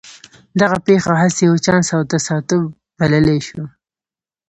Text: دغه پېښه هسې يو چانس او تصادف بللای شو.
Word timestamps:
دغه 0.61 0.77
پېښه 0.87 1.13
هسې 1.21 1.41
يو 1.49 1.55
چانس 1.65 1.87
او 1.95 2.01
تصادف 2.11 2.61
بللای 2.99 3.39
شو. 3.47 3.63